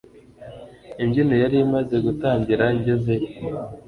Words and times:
Imbyino 1.03 1.35
yari 1.43 1.57
imaze 1.65 1.95
gutangira 2.05 2.63
ngezeyo 2.77 3.29